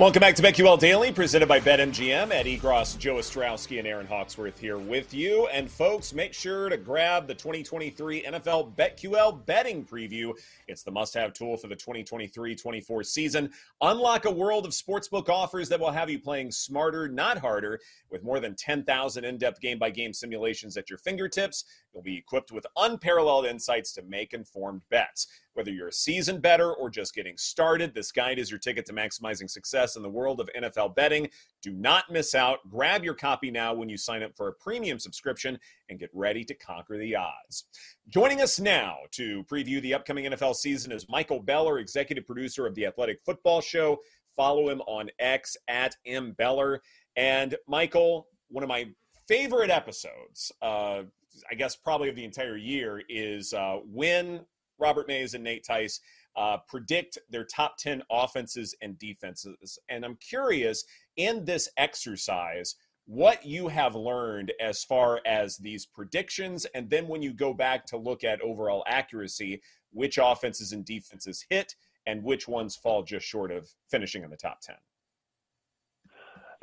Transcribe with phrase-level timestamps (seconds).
[0.00, 2.30] Welcome back to BetQL Daily, presented by BetMGM.
[2.30, 5.46] Eddie Gross, Joe Ostrowski, and Aaron Hawksworth here with you.
[5.48, 10.32] And folks, make sure to grab the 2023 NFL BetQL betting preview.
[10.68, 13.50] It's the must-have tool for the 2023-24 season.
[13.82, 17.78] Unlock a world of sportsbook offers that will have you playing smarter, not harder.
[18.10, 23.44] With more than 10,000 in-depth game-by-game simulations at your fingertips, you'll be equipped with unparalleled
[23.44, 25.26] insights to make informed bets.
[25.54, 28.92] Whether you're a seasoned bettor or just getting started, this guide is your ticket to
[28.92, 31.28] maximizing success in the world of NFL betting.
[31.60, 32.58] Do not miss out.
[32.70, 36.44] Grab your copy now when you sign up for a premium subscription and get ready
[36.44, 37.64] to conquer the odds.
[38.08, 42.74] Joining us now to preview the upcoming NFL season is Michael Beller, executive producer of
[42.74, 43.98] the Athletic Football Show.
[44.36, 46.78] Follow him on X at mbeller.
[47.16, 48.86] And Michael, one of my
[49.26, 51.02] favorite episodes, uh,
[51.50, 54.40] I guess probably of the entire year, is uh, when
[54.80, 56.00] Robert Mays and Nate Tice
[56.36, 59.78] uh, predict their top 10 offenses and defenses.
[59.88, 60.84] And I'm curious
[61.16, 66.64] in this exercise, what you have learned as far as these predictions.
[66.74, 69.60] And then when you go back to look at overall accuracy,
[69.92, 71.74] which offenses and defenses hit
[72.06, 74.76] and which ones fall just short of finishing in the top 10.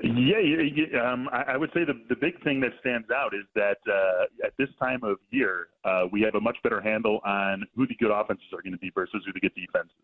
[0.03, 3.46] Yeah, yeah um, I, I, would say the the big thing that stands out is
[3.56, 7.66] that uh, at this time of year, uh, we have a much better handle on
[7.75, 9.96] who the good offenses are going to be versus who the good defenses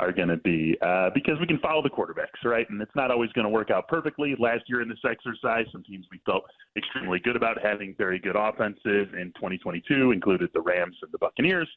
[0.00, 2.68] are going to be, uh, because we can follow the quarterbacks, right?
[2.68, 4.34] And it's not always going to work out perfectly.
[4.38, 6.42] Last year in this exercise, some teams we felt
[6.76, 11.68] extremely good about having very good offenses in 2022, included the Rams and the Buccaneers.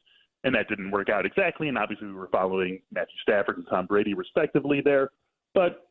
[0.44, 1.68] And that didn't work out exactly.
[1.68, 5.12] And obviously, we were following Matthew Stafford and Tom Brady, respectively, there.
[5.54, 5.90] But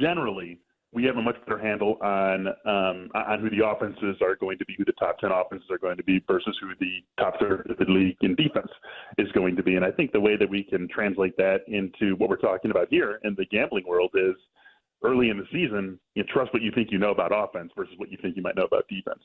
[0.00, 0.58] generally,
[0.94, 4.64] we have a much better handle on um, on who the offenses are going to
[4.64, 7.68] be, who the top ten offenses are going to be, versus who the top third
[7.68, 8.70] of the league in defense
[9.18, 9.74] is going to be.
[9.74, 12.88] And I think the way that we can translate that into what we're talking about
[12.90, 14.36] here in the gambling world is
[15.02, 18.10] early in the season, you trust what you think you know about offense versus what
[18.10, 19.22] you think you might know about defense.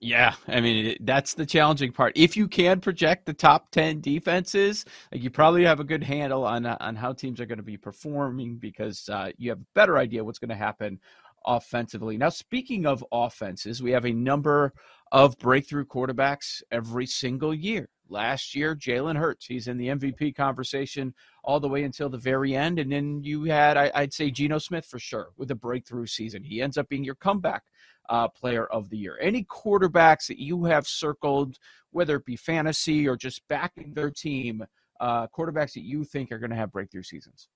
[0.00, 2.12] Yeah, I mean that's the challenging part.
[2.16, 6.44] If you can project the top ten defenses, like you probably have a good handle
[6.44, 9.66] on uh, on how teams are going to be performing because uh, you have a
[9.74, 11.00] better idea what's going to happen
[11.46, 12.18] offensively.
[12.18, 14.72] Now, speaking of offenses, we have a number
[15.12, 17.88] of breakthrough quarterbacks every single year.
[18.08, 22.54] Last year, Jalen Hurts, he's in the MVP conversation all the way until the very
[22.54, 22.78] end.
[22.78, 26.44] And then you had, I, would say, Geno Smith for sure with a breakthrough season.
[26.44, 27.62] He ends up being your comeback
[28.08, 29.18] uh, player of the year.
[29.20, 31.58] Any quarterbacks that you have circled,
[31.90, 34.64] whether it be fantasy or just backing their team,
[35.00, 37.48] uh, quarterbacks that you think are going to have breakthrough seasons?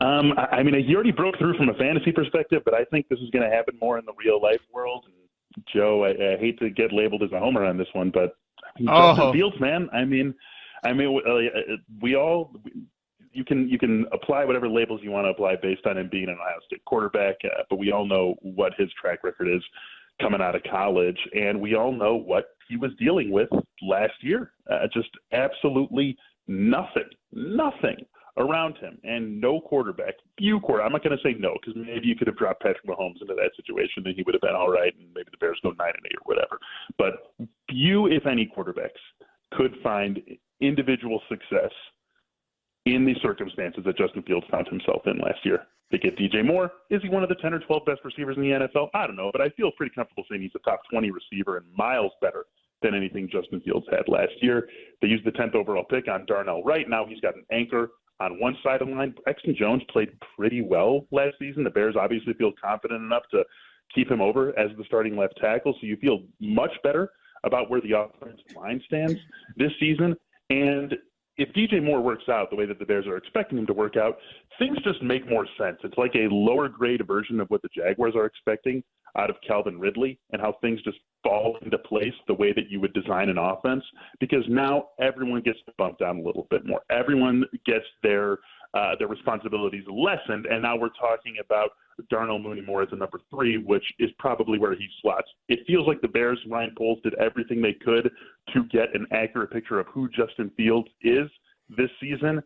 [0.00, 3.18] Um, I mean, he already broke through from a fantasy perspective, but I think this
[3.20, 5.06] is going to happen more in the real life world.
[5.06, 8.34] And Joe, I, I hate to get labeled as a homer on this one, but
[8.86, 9.14] oh.
[9.14, 9.88] Justin Fields, man.
[9.92, 10.34] I mean,
[10.84, 12.52] I mean, uh, we all
[13.38, 16.28] you can you can apply whatever labels you want to apply based on him being
[16.28, 19.62] an Ohio State quarterback, uh, but we all know what his track record is
[20.20, 23.48] coming out of college, and we all know what he was dealing with
[23.80, 24.52] last year.
[24.68, 26.16] Uh, just absolutely
[26.48, 27.96] nothing, nothing
[28.36, 30.14] around him, and no quarterback.
[30.36, 30.82] Few quarter.
[30.82, 33.34] I'm not going to say no because maybe you could have dropped Patrick Mahomes into
[33.34, 35.92] that situation, and he would have been all right, and maybe the Bears go nine
[35.94, 36.58] and eight or whatever.
[36.98, 38.98] But few, if any, quarterbacks
[39.52, 40.20] could find
[40.60, 41.70] individual success
[42.94, 45.66] in the circumstances that Justin Fields found himself in last year.
[45.90, 46.70] They get DJ Moore.
[46.90, 48.88] Is he one of the 10 or 12 best receivers in the NFL?
[48.94, 51.66] I don't know, but I feel pretty comfortable saying he's a top 20 receiver and
[51.74, 52.44] miles better
[52.82, 54.68] than anything Justin Fields had last year.
[55.00, 56.88] They used the 10th overall pick on Darnell Wright.
[56.88, 57.90] Now he's got an anchor
[58.20, 59.14] on one side of the line.
[59.24, 61.64] Braxton Jones played pretty well last season.
[61.64, 63.44] The Bears obviously feel confident enough to
[63.94, 65.74] keep him over as the starting left tackle.
[65.80, 67.10] So you feel much better
[67.44, 69.18] about where the offensive line stands
[69.56, 70.16] this season.
[70.50, 70.94] And
[71.38, 73.96] if DJ Moore works out the way that the Bears are expecting him to work
[73.96, 74.18] out,
[74.58, 75.78] things just make more sense.
[75.84, 78.82] It's like a lower grade version of what the Jaguars are expecting
[79.16, 82.80] out of Calvin Ridley and how things just fall into place the way that you
[82.80, 83.82] would design an offense
[84.20, 86.80] because now everyone gets bumped down a little bit more.
[86.90, 88.38] Everyone gets their
[88.74, 91.70] uh, their responsibilities lessened, and now we're talking about
[92.10, 95.28] Darnell Mooney more as a number three, which is probably where he slots.
[95.48, 98.10] It feels like the Bears, Ryan Poles, did everything they could
[98.54, 101.28] to get an accurate picture of who Justin Fields is
[101.76, 102.42] this season,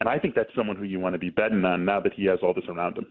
[0.00, 2.24] and I think that's someone who you want to be betting on now that he
[2.26, 3.06] has all this around him.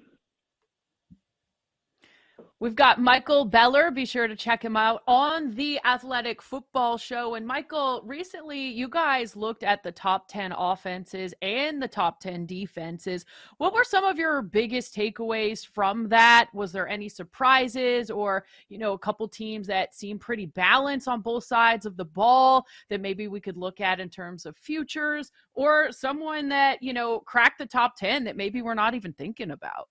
[2.60, 3.92] We've got Michael Beller.
[3.92, 7.36] Be sure to check him out on the Athletic Football Show.
[7.36, 12.48] And Michael, recently you guys looked at the top 10 offenses and the top 10
[12.48, 13.26] defenses.
[13.58, 16.50] What were some of your biggest takeaways from that?
[16.52, 21.22] Was there any surprises or, you know, a couple teams that seem pretty balanced on
[21.22, 25.32] both sides of the ball that maybe we could look at in terms of futures
[25.54, 29.52] or someone that, you know, cracked the top 10 that maybe we're not even thinking
[29.52, 29.90] about?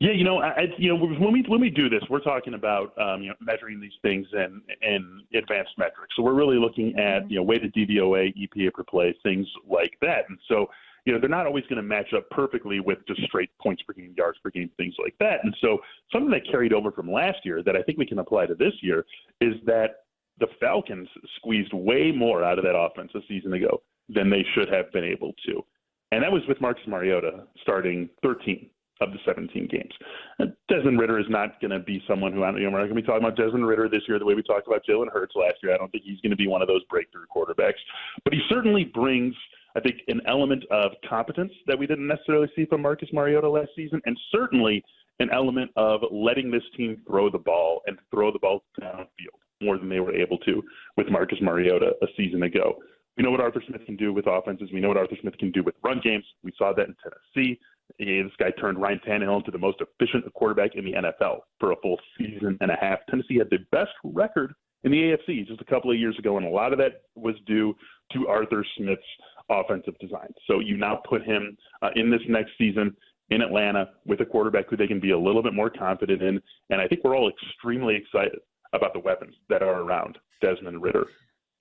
[0.00, 2.96] Yeah, you know, I, you know, when we when we do this, we're talking about
[3.00, 6.14] um, you know measuring these things in in advanced metrics.
[6.14, 7.30] So we're really looking at mm-hmm.
[7.30, 10.28] you know weighted DVOA, EPA per play, things like that.
[10.28, 10.68] And so
[11.04, 13.92] you know they're not always going to match up perfectly with just straight points per
[13.92, 15.40] game, yards per game, things like that.
[15.42, 15.78] And so
[16.12, 18.74] something that carried over from last year that I think we can apply to this
[18.80, 19.04] year
[19.40, 20.04] is that
[20.38, 21.08] the Falcons
[21.38, 25.02] squeezed way more out of that offense a season ago than they should have been
[25.02, 25.64] able to.
[26.12, 29.92] And that was with Marcus Mariota starting 13 of the 17 games.
[30.40, 32.88] Uh, Desmond Ridder is not going to be someone who, you know, we're not going
[32.88, 35.34] to be talking about Desmond Ridder this year the way we talked about Jalen Hurts
[35.36, 35.74] last year.
[35.74, 37.78] I don't think he's going to be one of those breakthrough quarterbacks,
[38.24, 39.34] but he certainly brings,
[39.76, 43.70] I think, an element of competence that we didn't necessarily see from Marcus Mariota last
[43.76, 44.82] season, and certainly
[45.20, 49.78] an element of letting this team throw the ball and throw the ball downfield more
[49.78, 50.62] than they were able to
[50.96, 52.78] with Marcus Mariota a season ago.
[53.16, 54.70] We know what Arthur Smith can do with offenses.
[54.72, 56.24] We know what Arthur Smith can do with run games.
[56.44, 57.58] We saw that in Tennessee.
[57.98, 61.76] This guy turned Ryan Tannehill into the most efficient quarterback in the NFL for a
[61.82, 63.00] full season and a half.
[63.10, 64.54] Tennessee had the best record
[64.84, 64.98] in the
[65.28, 67.74] AFC just a couple of years ago, and a lot of that was due
[68.12, 69.02] to Arthur Smith's
[69.50, 70.28] offensive design.
[70.46, 72.96] So you now put him uh, in this next season
[73.30, 76.40] in Atlanta with a quarterback who they can be a little bit more confident in,
[76.70, 78.38] and I think we're all extremely excited
[78.72, 81.06] about the weapons that are around Desmond Ridder,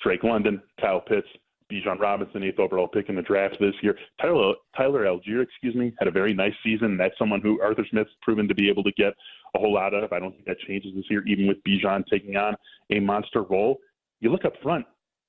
[0.03, 1.27] Drake London, Kyle Pitts,
[1.71, 3.97] Bijan Robinson, eighth overall pick in the draft this year.
[4.21, 6.97] Tyler, Tyler Allgeier, excuse me, had a very nice season.
[6.97, 9.13] That's someone who Arthur Smith's proven to be able to get
[9.55, 10.13] a whole lot out of.
[10.13, 12.55] I don't think that changes this year, even with Bijan taking on
[12.91, 13.77] a monster role.
[14.21, 14.85] You look up front,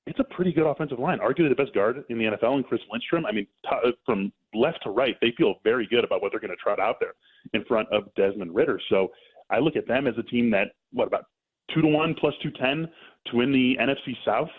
[0.07, 1.19] it's a pretty good offensive line.
[1.19, 3.25] Arguably the best guard in the NFL, and Chris Lindstrom.
[3.25, 6.39] I mean, t- uh, from left to right, they feel very good about what they're
[6.39, 7.13] going to trot out there
[7.53, 8.79] in front of Desmond Ridder.
[8.89, 9.09] So
[9.51, 11.25] I look at them as a team that, what, about
[11.73, 12.91] two to one plus 210
[13.27, 14.49] to win the NFC South?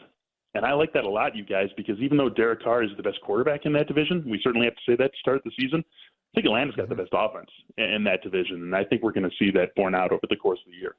[0.55, 3.03] And I like that a lot, you guys, because even though Derek Carr is the
[3.03, 5.85] best quarterback in that division, we certainly have to say that to start the season.
[5.85, 7.03] I think Atlanta's got the mm-hmm.
[7.05, 10.13] best offense in that division, and I think we're going to see that borne out
[10.13, 10.97] over the course of the year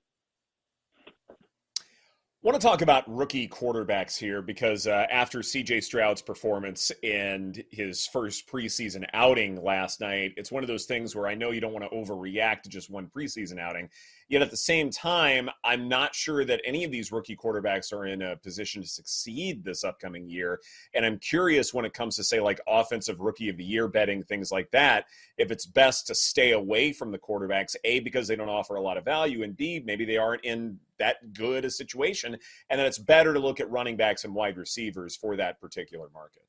[2.43, 8.07] want to talk about rookie quarterbacks here because uh, after CJ Stroud's performance and his
[8.07, 11.71] first preseason outing last night, it's one of those things where I know you don't
[11.71, 13.89] want to overreact to just one preseason outing.
[14.27, 18.07] Yet at the same time, I'm not sure that any of these rookie quarterbacks are
[18.07, 20.61] in a position to succeed this upcoming year.
[20.95, 24.23] And I'm curious when it comes to, say, like offensive rookie of the year betting,
[24.23, 25.05] things like that,
[25.37, 28.81] if it's best to stay away from the quarterbacks, A, because they don't offer a
[28.81, 32.37] lot of value, and B, maybe they aren't in that good a situation.
[32.69, 36.07] And then it's better to look at running backs and wide receivers for that particular
[36.13, 36.43] market.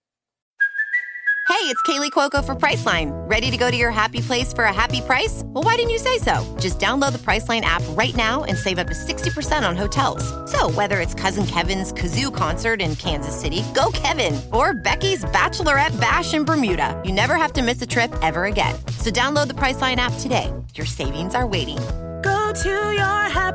[1.49, 3.11] Hey, it's Kaley Cuoco for Priceline.
[3.29, 5.43] Ready to go to your happy place for a happy price?
[5.45, 6.45] Well, why didn't you say so?
[6.59, 10.25] Just download the Priceline app right now and save up to 60% on hotels.
[10.51, 15.99] So, whether it's Cousin Kevin's Kazoo concert in Kansas City, go Kevin, or Becky's Bachelorette
[16.01, 18.75] Bash in Bermuda, you never have to miss a trip ever again.
[18.99, 20.53] So, download the Priceline app today.
[20.75, 21.79] Your savings are waiting
[22.23, 23.12] Go to your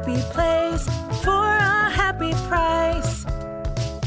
[0.07, 0.85] happy place
[1.23, 3.25] for a happy price.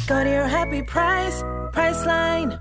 [0.07, 1.43] Go to your happy price,
[1.73, 2.61] Priceline.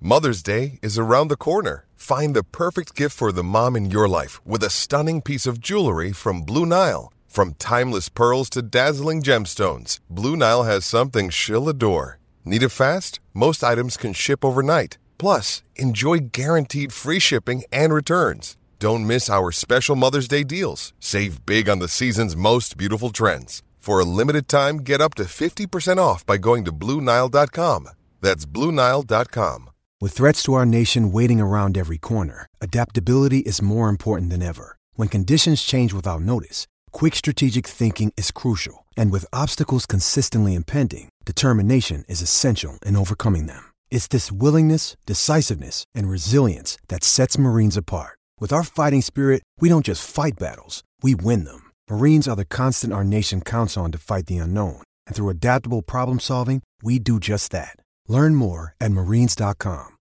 [0.00, 1.86] Mother's Day is around the corner.
[1.96, 5.60] Find the perfect gift for the mom in your life with a stunning piece of
[5.60, 7.12] jewelry from Blue Nile.
[7.26, 12.18] From timeless pearls to dazzling gemstones, Blue Nile has something she'll adore.
[12.44, 13.18] Need it fast?
[13.34, 14.96] Most items can ship overnight.
[15.18, 18.56] Plus, enjoy guaranteed free shipping and returns.
[18.78, 20.92] Don't miss our special Mother's Day deals.
[21.00, 23.62] Save big on the season's most beautiful trends.
[23.78, 27.88] For a limited time, get up to 50% off by going to Bluenile.com.
[28.20, 29.70] That's Bluenile.com.
[29.98, 34.76] With threats to our nation waiting around every corner, adaptability is more important than ever.
[34.92, 38.84] When conditions change without notice, quick strategic thinking is crucial.
[38.94, 43.72] And with obstacles consistently impending, determination is essential in overcoming them.
[43.90, 48.18] It's this willingness, decisiveness, and resilience that sets Marines apart.
[48.38, 51.72] With our fighting spirit, we don't just fight battles, we win them.
[51.88, 54.82] Marines are the constant our nation counts on to fight the unknown.
[55.06, 57.76] And through adaptable problem solving, we do just that.
[58.08, 59.96] Learn more at marines.com.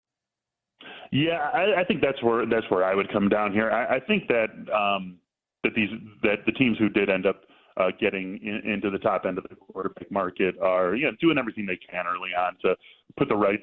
[1.12, 3.70] Yeah, I, I think that's where that's where I would come down here.
[3.70, 5.18] I, I think that um,
[5.62, 5.90] that these
[6.22, 7.42] that the teams who did end up
[7.76, 11.36] uh, getting in, into the top end of the quarterback market are you know doing
[11.36, 12.74] everything they can early on to
[13.18, 13.60] put the right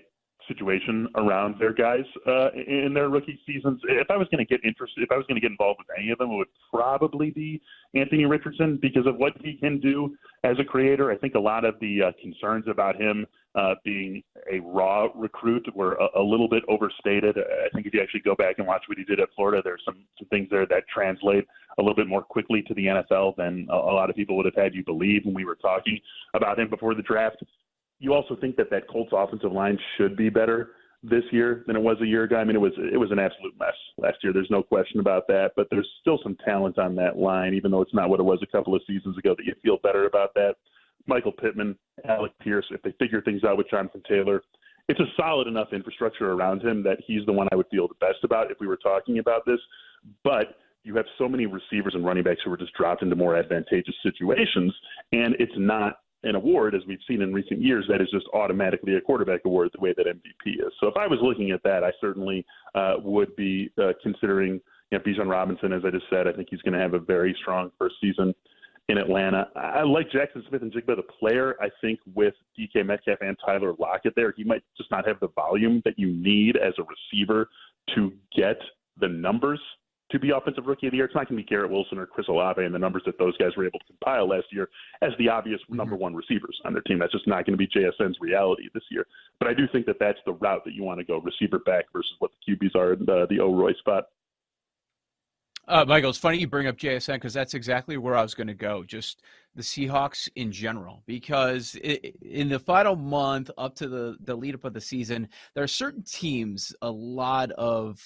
[0.49, 3.79] situation around their guys uh, in their rookie seasons.
[3.87, 5.97] If I was going to get interested, if I was going to get involved with
[5.97, 7.61] any of them, it would probably be
[7.95, 11.11] Anthony Richardson because of what he can do as a creator.
[11.11, 13.25] I think a lot of the uh, concerns about him
[13.55, 17.37] uh, being a raw recruit were a, a little bit overstated.
[17.37, 19.81] I think if you actually go back and watch what he did at Florida, there's
[19.85, 23.67] some, some things there that translate a little bit more quickly to the NFL than
[23.69, 25.99] a, a lot of people would have had you believe when we were talking
[26.35, 27.37] about him before the draft
[27.99, 30.71] you also think that that Colts offensive line should be better
[31.03, 32.35] this year than it was a year ago.
[32.37, 34.33] I mean, it was it was an absolute mess last year.
[34.33, 35.51] There's no question about that.
[35.55, 38.39] But there's still some talent on that line, even though it's not what it was
[38.41, 39.35] a couple of seasons ago.
[39.37, 40.55] That you feel better about that.
[41.07, 41.77] Michael Pittman,
[42.07, 44.41] Alec Pierce, if they figure things out with Jonathan Taylor,
[44.89, 47.95] it's a solid enough infrastructure around him that he's the one I would feel the
[47.99, 49.59] best about if we were talking about this.
[50.23, 53.35] But you have so many receivers and running backs who were just dropped into more
[53.35, 54.73] advantageous situations,
[55.11, 58.95] and it's not an award, as we've seen in recent years, that is just automatically
[58.95, 60.73] a quarterback award the way that MVP is.
[60.79, 62.45] So if I was looking at that, I certainly
[62.75, 64.59] uh, would be uh, considering
[64.91, 66.27] you know, Bijan Robinson, as I just said.
[66.27, 68.33] I think he's going to have a very strong first season
[68.89, 69.47] in Atlanta.
[69.55, 71.55] I like Jackson Smith-Njigba, the player.
[71.61, 75.29] I think with DK Metcalf and Tyler Lockett there, he might just not have the
[75.29, 77.49] volume that you need as a receiver
[77.95, 78.57] to get
[78.99, 79.61] the numbers
[80.11, 81.05] to be Offensive Rookie of the Year.
[81.05, 83.37] It's not going to be Garrett Wilson or Chris Olave and the numbers that those
[83.37, 84.69] guys were able to compile last year
[85.01, 85.77] as the obvious mm-hmm.
[85.77, 86.99] number one receivers on their team.
[86.99, 89.05] That's just not going to be JSN's reality this year.
[89.39, 91.85] But I do think that that's the route that you want to go, receiver back
[91.93, 94.05] versus what the QBs are in the, the OROY spot.
[95.69, 98.47] Uh, Michael, it's funny you bring up JSN because that's exactly where I was going
[98.47, 98.83] to go.
[98.83, 99.21] Just
[99.53, 104.55] the Seahawks in general, because it, in the final month up to the the lead
[104.55, 108.01] up of the season, there are certain teams, a lot of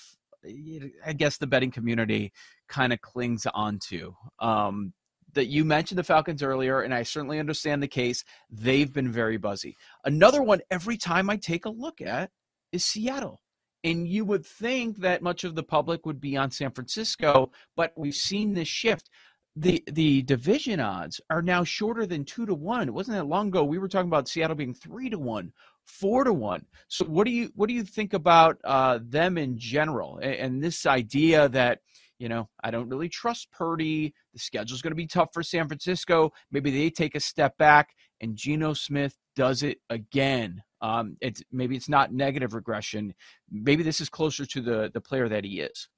[1.05, 2.31] I guess the betting community
[2.67, 4.13] kind of clings onto.
[4.39, 4.93] Um,
[5.33, 8.23] that you mentioned the Falcons earlier, and I certainly understand the case.
[8.49, 9.75] They've been very buzzy.
[10.05, 12.29] Another one, every time I take a look at,
[12.71, 13.41] is Seattle.
[13.83, 17.91] And you would think that much of the public would be on San Francisco, but
[17.97, 19.09] we've seen this shift.
[19.55, 22.87] The the division odds are now shorter than two to one.
[22.87, 25.51] It wasn't that long ago we were talking about Seattle being three to one
[25.85, 26.65] four to one.
[26.87, 30.63] So what do you what do you think about uh, them in general and, and,
[30.63, 31.79] this idea that
[32.19, 34.13] you know I don't really trust Purdy.
[34.33, 36.31] The schedule's going to be tough for San Francisco.
[36.51, 37.89] Maybe they take a step back
[38.21, 40.63] and Geno Smith does it again.
[40.81, 43.13] Um, it's maybe it's not negative regression.
[43.51, 45.89] Maybe this is closer to the the player that he is.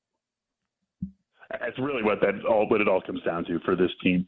[1.52, 4.28] That's really what that all what it all comes down to for this team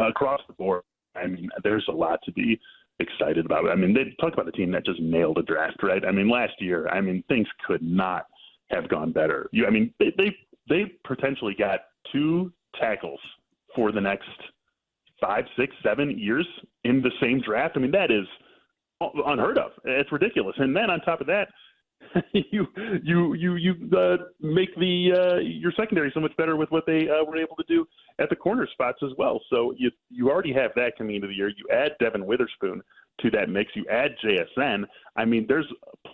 [0.00, 0.82] across the board.
[1.14, 2.58] I mean, there's a lot to be
[3.00, 3.68] excited about.
[3.68, 6.04] I mean, they talk about a team that just nailed a draft, right?
[6.04, 8.26] I mean, last year, I mean, things could not
[8.70, 9.48] have gone better.
[9.52, 10.36] You, I mean, they they
[10.68, 11.80] they potentially got
[12.12, 13.20] two tackles
[13.74, 14.28] for the next
[15.20, 16.46] five, six, seven years
[16.84, 17.76] in the same draft.
[17.76, 18.26] I mean, that is
[19.26, 19.72] unheard of.
[19.84, 20.54] It's ridiculous.
[20.58, 21.48] And then on top of that,
[22.32, 22.66] you
[23.02, 27.08] you you you uh, make the uh, your secondary so much better with what they
[27.08, 27.86] uh, were able to do
[28.18, 29.40] at the corner spots as well.
[29.50, 31.48] So you you already have that coming into the year.
[31.48, 32.82] You add Devon Witherspoon
[33.20, 33.72] to that mix.
[33.74, 34.84] You add JSN.
[35.16, 35.66] I mean, there's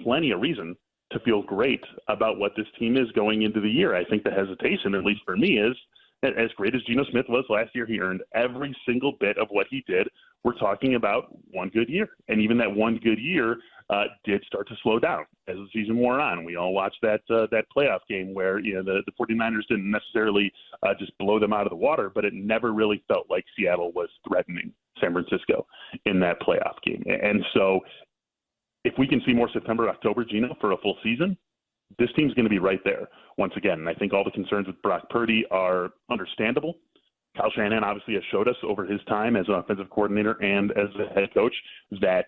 [0.02, 0.76] plenty of reason
[1.12, 3.94] to feel great about what this team is going into the year.
[3.94, 5.74] I think the hesitation, at least for me, is
[6.22, 9.48] that as great as Geno Smith was last year, he earned every single bit of
[9.50, 10.08] what he did.
[10.44, 13.56] We're talking about one good year, and even that one good year
[13.90, 16.44] uh, did start to slow down as the season wore on.
[16.44, 19.90] We all watched that uh, that playoff game where you know the, the 49ers didn't
[19.90, 20.52] necessarily
[20.82, 23.92] uh, just blow them out of the water, but it never really felt like Seattle
[23.92, 25.66] was threatening San Francisco
[26.04, 27.02] in that playoff game.
[27.06, 27.80] And so,
[28.84, 31.36] if we can see more September, October, Geno for a full season,
[31.98, 33.80] this team's going to be right there once again.
[33.80, 36.74] And I think all the concerns with Brock Purdy are understandable.
[37.38, 40.88] Kyle Shanahan obviously has showed us over his time as an offensive coordinator and as
[40.98, 41.54] a head coach
[42.00, 42.24] that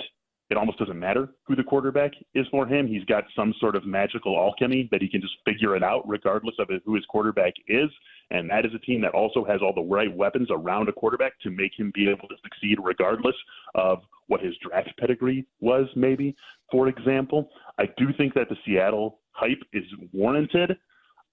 [0.50, 2.86] it almost doesn't matter who the quarterback is for him.
[2.86, 6.54] He's got some sort of magical alchemy that he can just figure it out regardless
[6.58, 7.88] of who his quarterback is.
[8.30, 11.32] And that is a team that also has all the right weapons around a quarterback
[11.42, 13.36] to make him be able to succeed regardless
[13.74, 16.36] of what his draft pedigree was, maybe,
[16.70, 17.50] for example.
[17.78, 20.76] I do think that the Seattle hype is warranted.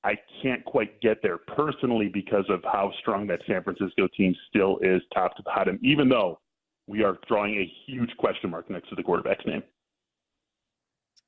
[0.08, 4.78] I can't quite get there personally because of how strong that San Francisco team still
[4.82, 6.40] is top to bottom, even though
[6.88, 9.62] we are drawing a huge question mark next to the quarterback's name.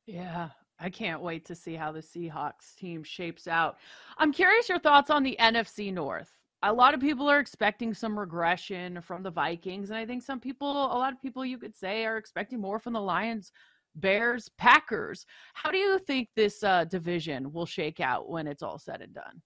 [0.06, 0.48] Yeah,
[0.80, 3.80] I can't wait to see how the Seahawks team shapes out.
[4.18, 6.32] I'm curious your thoughts on the NFC North.
[6.64, 9.90] a lot of people are expecting some regression from the Vikings.
[9.90, 12.80] And I think some people, a lot of people you could say, are expecting more
[12.80, 13.52] from the Lions,
[13.96, 15.26] Bears, Packers.
[15.54, 19.14] How do you think this uh, division will shake out when it's all said and
[19.14, 19.42] done?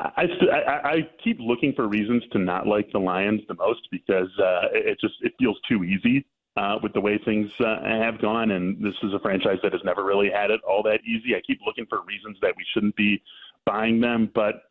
[0.00, 4.30] I, I, I keep looking for reasons to not like the Lions the most because
[4.38, 6.24] uh, it just it feels too easy
[6.56, 9.82] uh, with the way things uh, have gone, and this is a franchise that has
[9.84, 11.34] never really had it all that easy.
[11.36, 13.22] I keep looking for reasons that we shouldn't be
[13.66, 14.69] buying them, but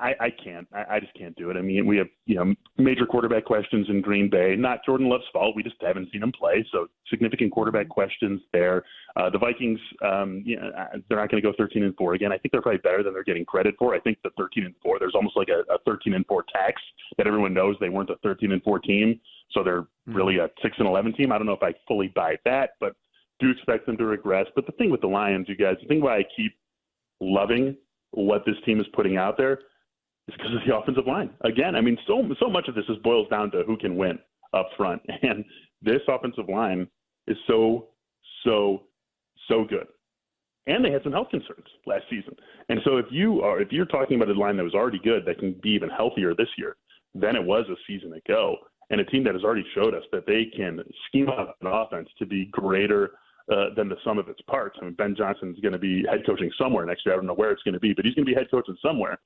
[0.00, 0.66] I, I can't.
[0.72, 1.56] I, I just can't do it.
[1.56, 4.54] I mean, we have you know major quarterback questions in Green Bay.
[4.56, 5.56] Not Jordan Love's fault.
[5.56, 6.64] We just haven't seen him play.
[6.72, 8.84] So significant quarterback questions there.
[9.16, 12.14] Uh, the Vikings, um, you know, uh, they're not going to go 13 and four
[12.14, 12.32] again.
[12.32, 13.94] I think they're probably better than they're getting credit for.
[13.94, 16.80] I think the 13 and four, there's almost like a, a 13 and four tax
[17.18, 19.20] that everyone knows they weren't a 13 and four team,
[19.50, 20.14] so they're mm-hmm.
[20.14, 21.32] really a six and 11 team.
[21.32, 22.94] I don't know if I fully buy that, but
[23.40, 24.46] do expect them to regress.
[24.54, 26.52] But the thing with the Lions, you guys, the thing why I keep
[27.20, 27.76] loving
[28.12, 29.58] what this team is putting out there
[30.28, 31.30] is because of the offensive line.
[31.42, 34.18] Again, I mean, so so much of this is boils down to who can win
[34.52, 35.44] up front, and
[35.80, 36.88] this offensive line
[37.26, 37.88] is so
[38.44, 38.82] so
[39.48, 39.86] so good.
[40.68, 42.36] And they had some health concerns last season.
[42.68, 45.24] And so if you are if you're talking about a line that was already good
[45.26, 46.76] that can be even healthier this year
[47.14, 48.56] than it was a season ago,
[48.90, 52.08] and a team that has already showed us that they can scheme up an offense
[52.18, 53.12] to be greater
[53.52, 54.78] uh, than the sum of its parts.
[54.80, 57.14] I mean, Ben Johnson is going to be head coaching somewhere next year.
[57.14, 58.76] I don't know where it's going to be, but he's going to be head coaching
[58.80, 59.18] somewhere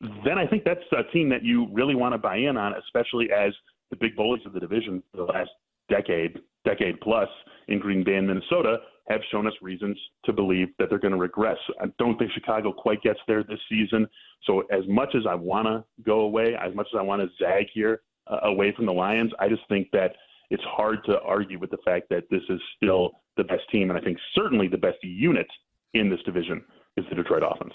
[0.00, 3.30] then I think that's a team that you really want to buy in on, especially
[3.32, 3.52] as
[3.90, 5.50] the big bullies of the division for the last
[5.88, 7.28] decade, decade plus
[7.68, 8.78] in Green Bay and Minnesota
[9.08, 11.58] have shown us reasons to believe that they're going to regress.
[11.80, 14.06] I don't think Chicago quite gets there this season.
[14.44, 17.28] So as much as I want to go away, as much as I want to
[17.42, 20.12] zag here uh, away from the Lions, I just think that
[20.50, 23.98] it's hard to argue with the fact that this is still the best team, and
[23.98, 25.46] I think certainly the best unit
[25.94, 26.64] in this division
[26.96, 27.74] is the Detroit offense.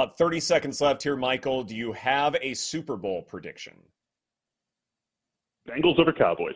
[0.00, 1.62] About 30 seconds left here, Michael.
[1.62, 3.74] Do you have a Super Bowl prediction?
[5.68, 6.54] Bengals over Cowboys.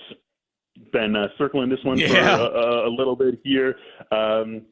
[0.94, 2.38] Been uh, circling this one yeah.
[2.38, 3.76] for a, a, little bit here.
[4.10, 4.62] Um,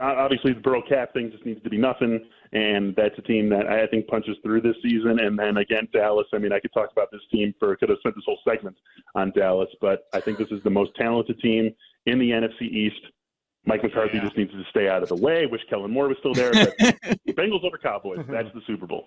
[0.00, 3.66] obviously, the Burrow cap thing just needs to be nothing, and that's a team that
[3.66, 5.20] I think punches through this season.
[5.20, 6.26] And then again, Dallas.
[6.32, 8.78] I mean, I could talk about this team for could have spent this whole segment
[9.14, 11.74] on Dallas, but I think this is the most talented team
[12.06, 13.00] in the NFC East.
[13.66, 14.24] Mike McCarthy yeah.
[14.24, 15.46] just needs to stay out of the way.
[15.46, 16.52] Wish Kellen Moore was still there.
[16.52, 18.24] But Bengals over Cowboys.
[18.28, 19.06] That's the Super Bowl.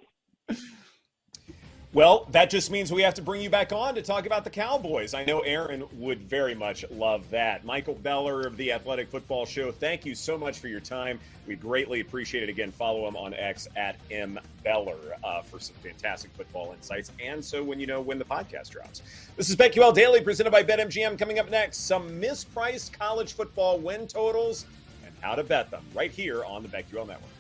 [1.93, 4.49] Well, that just means we have to bring you back on to talk about the
[4.49, 5.13] Cowboys.
[5.13, 7.63] I know Aaron would very much love that.
[7.63, 11.17] Michael Beller of the Athletic Football Show, thank you so much for your time.
[11.47, 12.49] We greatly appreciate it.
[12.49, 17.11] Again, follow him on X at M Beller uh, for some fantastic football insights.
[17.23, 19.01] And so when you know when the podcast drops.
[19.37, 21.17] This is BetQL Daily presented by BetMGM.
[21.17, 24.65] Coming up next, some mispriced college football win totals
[25.05, 27.37] and how to bet them right here on the BetQL Network.